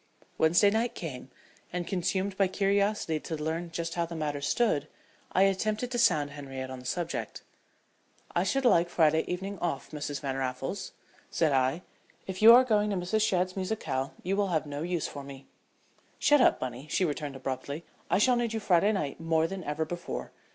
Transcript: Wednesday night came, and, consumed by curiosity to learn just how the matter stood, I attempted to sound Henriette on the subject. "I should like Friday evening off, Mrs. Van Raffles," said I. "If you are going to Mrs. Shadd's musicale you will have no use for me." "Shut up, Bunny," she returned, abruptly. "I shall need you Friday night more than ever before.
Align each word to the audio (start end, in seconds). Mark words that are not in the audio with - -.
Wednesday 0.39 0.71
night 0.71 0.95
came, 0.95 1.29
and, 1.71 1.85
consumed 1.85 2.35
by 2.35 2.47
curiosity 2.47 3.19
to 3.19 3.35
learn 3.37 3.69
just 3.71 3.93
how 3.93 4.03
the 4.03 4.15
matter 4.15 4.41
stood, 4.41 4.87
I 5.31 5.43
attempted 5.43 5.91
to 5.91 5.99
sound 5.99 6.31
Henriette 6.31 6.71
on 6.71 6.79
the 6.79 6.87
subject. 6.87 7.43
"I 8.35 8.41
should 8.43 8.65
like 8.65 8.89
Friday 8.89 9.23
evening 9.27 9.59
off, 9.59 9.91
Mrs. 9.91 10.19
Van 10.19 10.35
Raffles," 10.37 10.93
said 11.29 11.51
I. 11.51 11.83
"If 12.25 12.41
you 12.41 12.51
are 12.51 12.63
going 12.63 12.89
to 12.89 12.95
Mrs. 12.95 13.21
Shadd's 13.21 13.55
musicale 13.55 14.15
you 14.23 14.35
will 14.35 14.47
have 14.47 14.65
no 14.65 14.81
use 14.81 15.07
for 15.07 15.23
me." 15.23 15.45
"Shut 16.17 16.41
up, 16.41 16.59
Bunny," 16.59 16.87
she 16.89 17.05
returned, 17.05 17.35
abruptly. 17.35 17.85
"I 18.09 18.17
shall 18.17 18.35
need 18.37 18.53
you 18.53 18.59
Friday 18.59 18.91
night 18.93 19.19
more 19.19 19.45
than 19.45 19.63
ever 19.63 19.85
before. 19.85 20.31